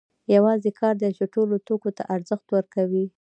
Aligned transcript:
یوازې 0.35 0.71
کار 0.79 0.93
دی 1.01 1.09
چې 1.17 1.25
ټولو 1.33 1.55
توکو 1.67 1.89
ته 1.97 2.03
ارزښت 2.15 2.47
ورکوي 2.51 3.03